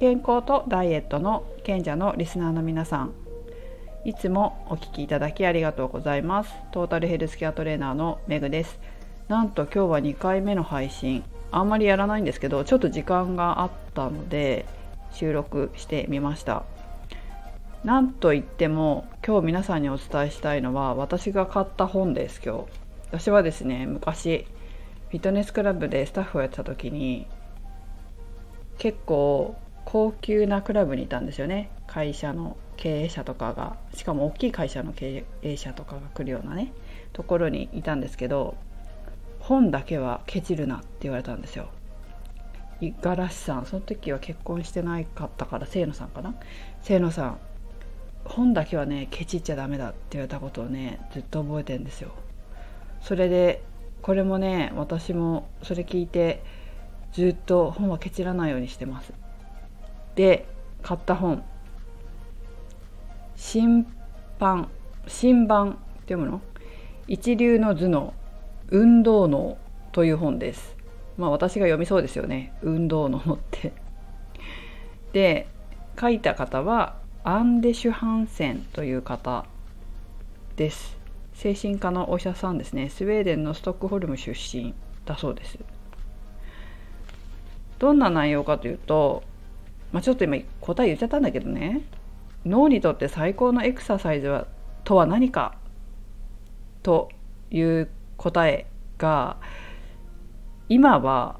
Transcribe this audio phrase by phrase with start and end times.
[0.00, 3.14] 健康とダイエットの賢者のリスナーの皆さん。
[4.04, 6.52] いつもお聞きいただきありがとうございます。
[6.72, 8.78] トータルヘルスケアトレーナーのメグです。
[9.28, 11.22] なんと今日は2回目の配信。
[11.52, 14.66] あんまりやらないんですけどちょっと時間があったので
[15.12, 16.64] 収録してみました。
[17.84, 22.64] なんといっても今日皆さんにお伝えしたいのは私が買った本です今日。
[23.12, 24.46] 私はですね昔
[25.10, 27.28] フィットネスクラブでスタッフをやってた時に
[28.78, 31.70] 結構高級なクラブにいたんですよね。
[31.86, 33.76] 会社の経営者とかが。
[33.94, 36.72] しかも大きい会社の経営者とかが来るようなね
[37.12, 38.56] ところにいたんですけど
[39.38, 41.68] 本だけはケチるなって言われたんですよ。
[42.80, 46.34] 五十嵐さんその時は結婚してないかったから清野さんかな？
[46.82, 47.38] 清野さん
[48.24, 52.10] 本だけはねケチっちゃダメだって言われたことをねずっと覚えてるんですよ。
[53.00, 53.62] それで
[54.02, 56.42] これもね私もそれ聞いて
[57.12, 59.12] ずっと本はケチらないようにしてます。
[60.14, 60.46] で
[60.82, 61.44] 買った本。
[63.36, 63.86] 新
[64.38, 64.68] 版
[65.06, 66.40] 新版って読むの？
[67.08, 68.14] 一流の頭脳
[68.68, 69.58] 運動脳
[69.92, 70.76] という本です。
[71.16, 72.52] まあ私が読みそうですよね。
[72.62, 73.72] 運動脳って。
[75.12, 75.46] で
[76.00, 79.46] 書いた方はアンデシュ・ハンセンという方
[80.56, 80.96] です。
[81.34, 82.88] 精神科のお医者さんですね。
[82.88, 85.58] スウェーデンのストックホルム出身だそうです。
[87.78, 89.24] どんな内容かというと
[89.94, 91.82] まあ、ちょっと今答え言っちゃったんだけどね。
[92.44, 94.48] 脳にとって最高のエクササイズは
[94.82, 95.54] とは何か
[96.82, 97.10] と
[97.52, 98.66] いう答え
[98.98, 99.36] が
[100.68, 101.38] 今は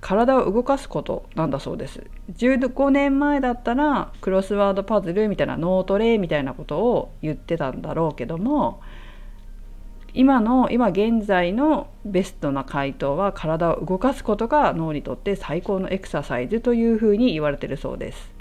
[0.00, 2.02] 体を動かすことなんだそうです。
[2.32, 8.80] 15年前だったらクロスワードパズルみたいな脳トレみたいなことを言ってたんだろうけども
[10.16, 18.32] 今の今現在のベストな回答は体を動かすことが脳にとって最高のエクササイズというふうに言われているそうです。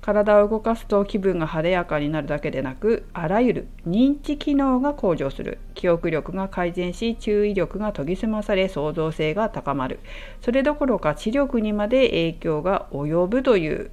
[0.00, 5.58] 体を動かすと気分が晴れやかになるだけでなくあらゆる認知機能が向上する。
[5.74, 10.00] 記憶力が改善し注意力が研ぎ澄まされ創造性が高まる。
[10.40, 13.90] それどころか知力にまで影響が及ぶという、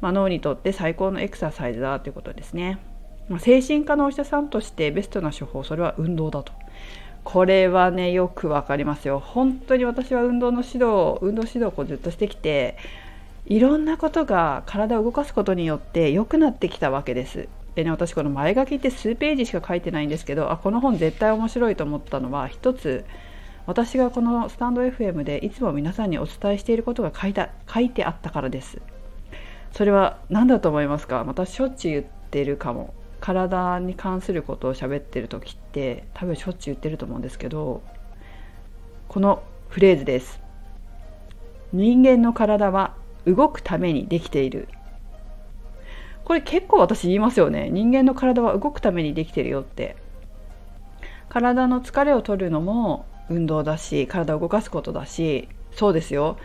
[0.00, 2.80] まあ、脳にとって最高のエクササイズだということですね。
[3.38, 6.52] 精神科のお医者さんとしてベストな処方それは運動だと。
[7.24, 9.18] これはねよくわかりますよ。
[9.18, 12.76] 本当に私は運動の指導運動指導をずっとしてきて
[13.46, 17.48] いろんなことが体を動かすことによって良くなってきたわけです。
[17.74, 23.04] でね私この前書きって数ページしか書いてないんですけどあこの本絶対面白いと思ったのは一つ
[23.66, 28.82] 私がこのスタンド FM でいつも皆さんにお伝えしていることが書いた書いてあったからです。
[29.72, 31.24] それは何だと思いますか？
[31.24, 32.92] またしょっちゅう言ってるかも。
[33.24, 37.82] 体に関することを喋ってる時って多分しょっちゅう言ってると思うんですけど
[39.08, 40.42] このフレーズです。
[41.72, 42.94] 人間の体は
[43.26, 44.68] 動くためにできている。
[46.24, 47.70] これ結構私言いますよね。
[47.70, 49.96] 人間の体は動くためにできてるよって。
[51.30, 56.36] 体の疲れを取るのも運動だし体を動かすことだしそうですよ。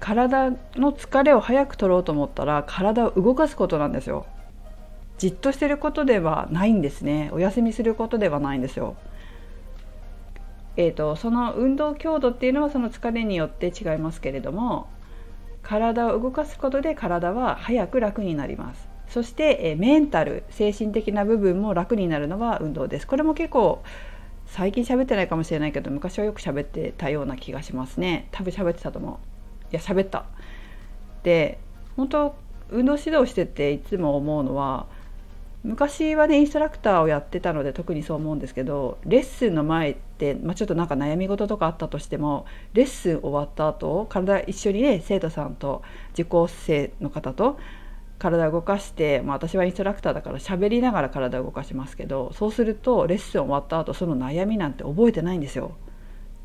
[0.00, 4.24] 体の疲れを早く取ろうと思ったら体を動かすことなんですよ。
[5.22, 7.30] じっとしてることではないんですね。
[7.32, 8.96] お休みすることではないんですよ。
[10.76, 14.88] えーと、その運動強度っていうのはその疲れによって違いますけれども
[15.62, 18.88] 体を動かすことで体は早く楽になります。
[19.06, 23.06] そして、えメンタル精神的な部分も楽になるのは運動です。
[23.06, 23.80] これも結構
[24.46, 28.26] 最近喋ってないかもしれないけど昔はよく喋ってたような気がしますね。
[28.32, 29.12] 多分喋ってたと思う。
[29.72, 30.24] いや喋った。
[31.22, 31.60] で
[31.96, 32.34] 本当
[32.70, 34.86] 運動指導してていつも思うのは
[35.64, 45.82] 昔はねインストラクターをやってたので特にそう思うんですけどレッスンの前って、まあ、ちょっとなんか悩み事とかあったとしてもレッスン終わった後体一緒にね生徒さんと
[46.14, 47.58] 受講生の方と
[48.18, 55.76] 体を動かして、まあ、私はインストラクターだから喋りながら体を動かしますけどそうするとレッスン終わった後その悩みなんて覚えてないんですよ。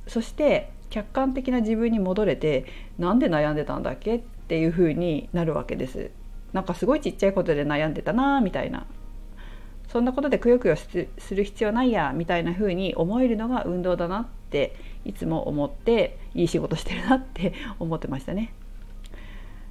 [0.07, 2.65] そして客観的な自分に戻れて
[2.97, 4.15] なんで悩んでたんだっけ？
[4.15, 6.11] っていう風になるわけです。
[6.53, 8.87] なんかすごいちっちゃいことで悩んでたなみたいな
[9.97, 18.53] そんなことでくよくよする必要ないやみたいな風に思えるのが運動だなっていつも思っていい仕事してるなって 思ってましたね。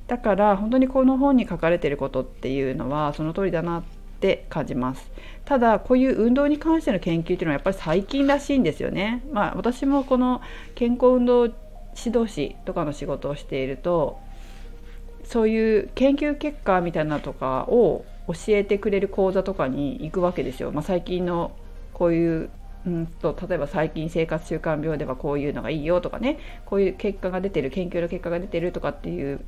[0.08, 3.82] だから本当にこの本に書かれてることっていうのはその通りだなっ
[4.18, 5.12] て感じます。
[5.44, 9.22] ただこういう運動に関しての研究っていうのはやっぱり最近らしいんですよね。
[9.30, 10.40] まあ私もこの
[10.74, 11.54] 健康運動指
[12.06, 14.18] 導士とかの仕事をしていると
[15.22, 20.72] そういう研究結果みたいなとかを教えてくれる講座とかに行くわけですよ。
[20.72, 21.52] まあ、最近の
[21.92, 22.50] こういう
[22.86, 29.40] うんと例えば最近生活習慣病ではこういうのがいいよとかねこういう結果が出てる研究の結果が出てるとかっていう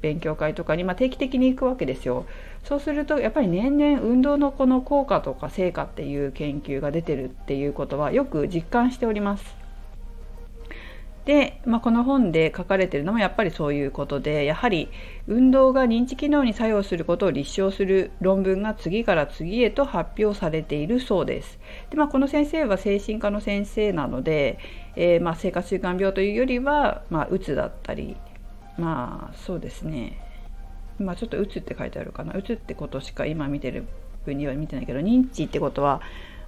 [0.00, 2.24] 勉強会とかに、まあ、定期的に行くわけですよ。
[2.64, 9.67] そうするとやっぱり年々運動のこの効果とか成果っていう研究が出てるっていうことはよく実感しております。
[11.28, 14.88] で、まあ、この本で書かれてるのもやっぱりそういうことでやはり
[15.26, 21.58] 運動が認知機能に作用することを立証する論文が次から次へと発表されているそうです。
[21.90, 24.58] でまあ、この先生は精神科の先生なので、
[24.96, 28.16] えー、まあ生活習慣病というよりは、まあ、うつだったり
[28.78, 30.18] まあそうですね
[30.98, 33.84] まあちょっとうつって書いてあるかなうつってことしか今見てる
[34.24, 36.00] 分には見てないけど認知ってことは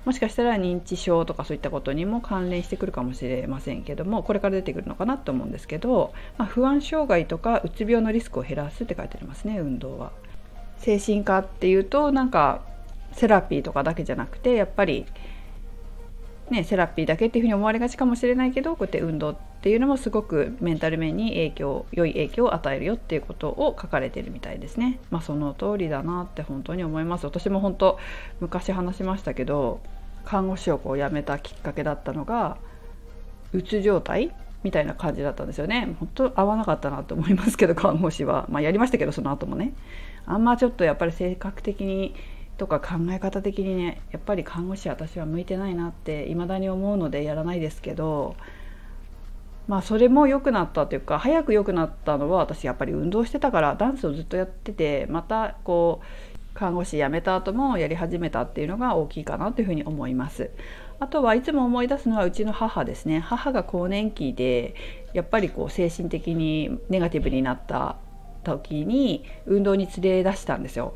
[0.05, 10.13] もしかしたら認知症とかそういったことにも関連してくるかもしれませんけどもこれから出てくるのかなと思うんですけど、まあ、不安障害とかうつ病のリスクを減らすって書いてありますね運動は。
[10.79, 12.63] 精神科っていうとなんか
[13.13, 15.05] セラピーとかだけじゃなくてやっぱり
[16.51, 24.99] ね、セラピーだけっていうふうに思われがちかもしれないけどこうやって運動っていうのもすごくメンタル面に影響良い影響を与えるよっていうことを書かれてるみたいですね。
[25.11, 27.27] まあ、その通りだなって本当に思います。
[27.27, 27.99] 私も本当
[28.41, 29.81] 昔話しましたけど
[30.25, 32.57] 看護師をこう辞めたきっかけだったのが
[33.53, 34.33] うつ状態
[34.63, 35.95] みたいな感じだったんですよね。
[35.99, 39.73] 本当合わなかったなと思いますけど看護師は、まあ、やりましたけどその後もね
[40.27, 42.15] あんまちょっとやっぱり性格的に
[42.61, 48.37] とか考え方的にねやっぱり看護師私は向いてないなって未だに思うのでやらないですけど
[49.67, 60.51] まあそれも良くなったというか早く良くなったのは私やっぱり運動してたからダンスをずっとやっててまたこう看護師辞めた後もやり始めたっていうのが大きいかなというふうに思います。
[60.99, 64.75] あとはいつも思い出すのはうちの母ですね母が更年期で
[65.15, 67.97] やっぱりこう精神的にネガティブになった
[68.45, 70.93] 時に運動に連れ出したんですよ。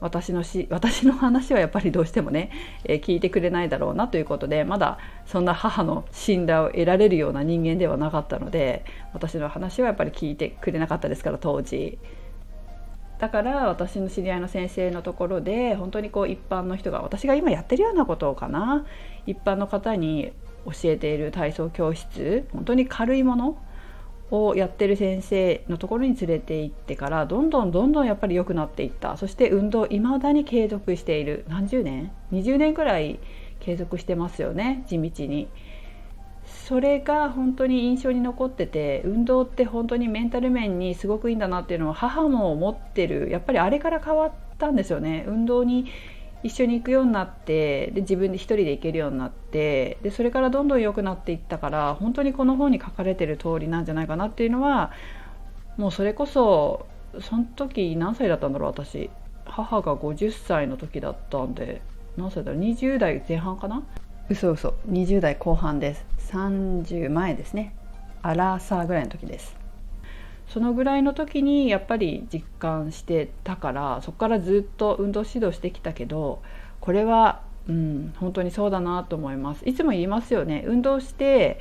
[0.00, 2.50] 私のし私の話はやっぱりどうしてもね、
[2.84, 11.98] えー、聞いてくれないだろうなということでまだそんな母の信頼を得られるような人間ではなかったので私の話はやっぱり聞いてくれなかったですから当時。
[13.18, 18.86] だから私の知り合いの先生のところで本当にこう一般の人が私が今やってるようなことかな
[19.26, 20.32] 一般の方に
[20.64, 23.58] 教えている体操教室本当に軽いもの
[24.30, 29.16] をやってる先生のところに連れて行ってからどんどんどんどんやっぱり良くなっていった。
[29.16, 31.44] そして運動いまだに継続している。
[31.48, 33.18] 何十年？20年くらい
[33.60, 35.48] 継続してますよね地道に。
[36.44, 43.28] それが本当に印象に残ってて運動って本当にメンタル面にすごくいいんだなっていうのは母も思ってる。
[43.30, 45.24] やっぱりあれから変わったんですよね。
[45.26, 45.86] 運動に
[46.42, 54.92] 一緒に行くようになってで自分で一人で行けるようになってでそれからどんどん良くなっていったから本当にこの本に書かれてる通りなんじゃないかなっていうのは
[55.76, 56.86] もうそれこそ
[57.20, 59.10] その時何歳だったんだろう私。
[59.44, 61.80] 母が50歳の時だったんで
[62.18, 63.82] 何歳だろう20代前半かな？
[64.28, 64.74] 嘘嘘。
[64.90, 66.04] 20代後半です。
[66.32, 67.74] 30前ですね。
[68.20, 69.56] アラーサーぐらいの時です。
[70.48, 76.42] そのぐらいの時にやっぱり実感してたからそこからずっと運動指導してきたけど
[76.80, 79.68] これは、うん、本当にそうだなと思います。
[79.68, 80.64] いつも言いますよね。
[80.66, 81.60] 運動して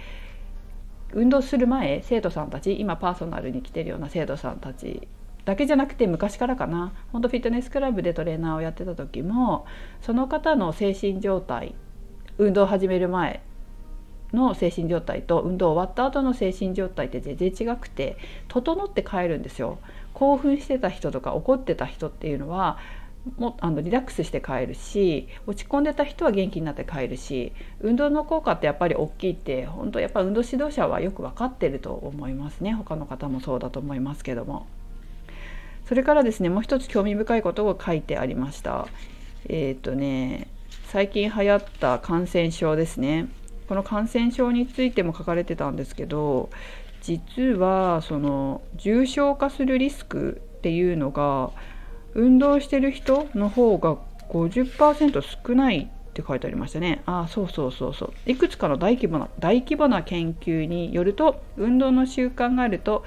[1.14, 5.08] 運動する前生徒さんたち今パーソナルに来てるような生徒さんたち
[5.46, 6.94] だけじゃなくて昔からかな。
[7.12, 9.66] 本当フィットネスクラブでトレーナーをやってた時も
[10.02, 11.76] その方の精神状態
[12.38, 13.42] 運動を始める前
[14.34, 18.18] の精神状態と運動終わった後の精神状態って全然違くて
[18.48, 19.80] 整って帰るんですよ。
[20.14, 22.80] 興奮してた人とか怒ってた人っていうのは
[23.38, 32.74] もあのリラックスして帰るし落ち込んでた人は元気になって帰るし運動の効果ってやっぱり大きいって本当やっぱ運動指導者はよく分かってると思いますね。
[32.74, 34.66] 他の方もそうだと思いますけども。
[35.86, 38.88] それからですねもう一つ興味深いことが書いてありました。
[39.50, 40.48] えっ、とね
[40.86, 43.28] 最近流行った感染症ですね。
[43.68, 46.50] この感染症についても書かれてたんですけど
[47.02, 51.52] 実はその重症化するリスクっていうのが
[52.14, 53.98] 運動してる人の方が
[54.30, 57.04] 50%少ないって書いてありましたね。
[57.06, 58.14] ああそうそうそうそう。
[58.26, 63.06] いくつかの大規模な大規模な研究によると運動の習慣があると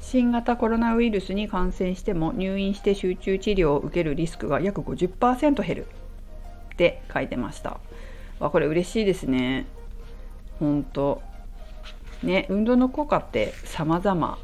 [0.00, 5.86] 新型コロナウイルスに感染しても入院して集中治療を受けるリスクが約50%減る
[6.74, 7.80] って書いてました。
[8.38, 9.66] わこれ嬉しいですね。
[10.60, 11.22] 本当。
[12.22, 14.38] ね運動の効果って様々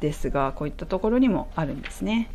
[0.00, 2.28] ですがこういったところにもあるんですね。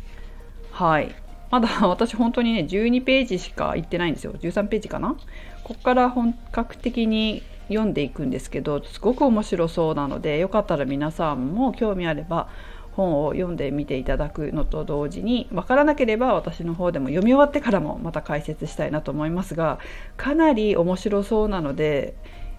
[0.72, 1.14] はい。
[1.50, 4.32] まだ 私本当にね12ページしか行ってないんですよ。
[4.32, 5.16] 13ページかな？
[5.62, 12.48] ここから本格的に読んでいくんですけどすごく面白そうなのでよかったら皆さんも興味あれば
[12.92, 19.78] 本を読んでみていただくのと同時に分からなければ私の方でも読み終わってからもまた解説したいなと思いますが
[20.16, 22.14] かなり面白そうなので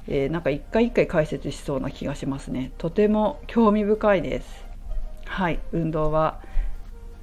[0.07, 2.71] えー、なんか一回一回解説しそうな気がしますね。
[2.77, 4.65] とても興味深いです。
[5.25, 5.59] はい。
[5.71, 6.41] 運動は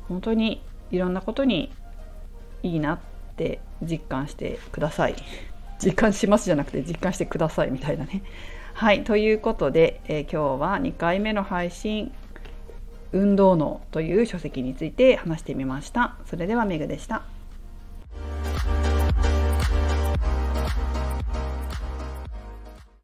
[0.09, 1.73] 本当にいろんなことに
[2.63, 2.99] いいなっ
[3.37, 5.15] て実感してください。
[5.79, 8.23] 実感しますじゃなくて実感してくださいみたいなね。
[8.75, 9.05] はい。
[9.05, 12.13] ということで、えー、今日は2回目の配信
[13.13, 16.17] 運動脳という書籍について話してみました。
[16.27, 17.38] それではメグでした。